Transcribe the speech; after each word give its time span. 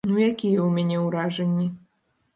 Ну 0.09 0.15
якія 0.29 0.59
ў 0.61 0.71
мяне 0.77 0.97
ўражанні. 1.05 1.67